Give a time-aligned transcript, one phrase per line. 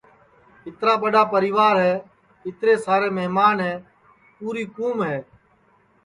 [0.65, 1.93] اِترا ٻڈؔا پریوار ہے
[2.47, 3.73] اِترے سارے مہمان ہے
[4.37, 5.19] پُوری کُوم ہے